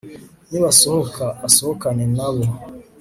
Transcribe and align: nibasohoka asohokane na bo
nibasohoka 0.51 1.25
asohokane 1.47 2.05
na 2.17 2.27
bo 2.33 2.45